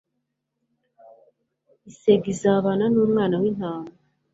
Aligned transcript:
isega 1.89 2.25
izabana 2.33 2.85
n 2.93 2.95
umwana 3.05 3.35
w 3.41 3.43
intama 3.51 3.91